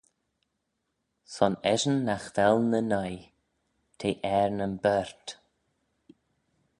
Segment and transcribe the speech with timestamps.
[1.35, 3.15] Son eshyn nagh vel nyn 'oi,
[3.99, 5.27] t'eh er nyn baart.